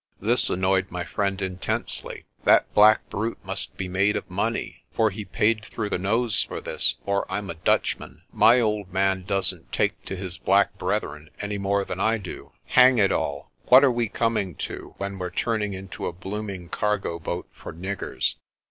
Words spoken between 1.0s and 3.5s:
friend intensely. "That black brute